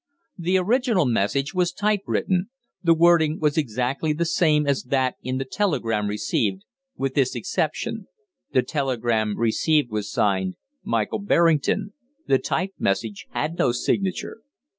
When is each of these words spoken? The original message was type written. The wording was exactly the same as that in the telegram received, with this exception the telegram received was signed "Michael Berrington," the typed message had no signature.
The 0.39 0.57
original 0.57 1.05
message 1.05 1.53
was 1.53 1.71
type 1.71 1.99
written. 2.07 2.49
The 2.81 2.95
wording 2.95 3.39
was 3.39 3.55
exactly 3.55 4.13
the 4.13 4.25
same 4.25 4.65
as 4.65 4.85
that 4.85 5.15
in 5.21 5.37
the 5.37 5.45
telegram 5.45 6.07
received, 6.07 6.63
with 6.97 7.13
this 7.13 7.35
exception 7.35 8.07
the 8.51 8.63
telegram 8.63 9.37
received 9.37 9.91
was 9.91 10.11
signed 10.11 10.55
"Michael 10.83 11.19
Berrington," 11.19 11.93
the 12.25 12.39
typed 12.39 12.81
message 12.81 13.27
had 13.33 13.59
no 13.59 13.71
signature. 13.71 14.39